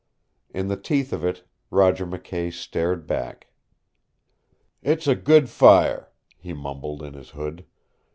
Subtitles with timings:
[0.51, 3.49] In the teeth of it Roger McKay stared back.
[4.81, 7.65] "It's a good fire," he mumbled in his hood.